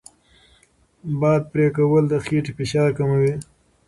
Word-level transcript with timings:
باد 1.19 1.41
پرې 1.51 1.65
کول 1.75 2.03
د 2.09 2.13
خېټې 2.25 2.51
فشار 2.57 2.89
کموي. 2.97 3.33